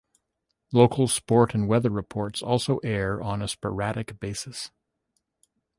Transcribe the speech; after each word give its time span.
Local 0.71 1.07
sport 1.07 1.53
and 1.53 1.67
weather 1.67 1.91
reports 1.91 2.41
also 2.41 2.77
air 2.79 3.21
on 3.21 3.43
an 3.43 3.47
sporadic 3.47 4.19
basis. 4.19 4.71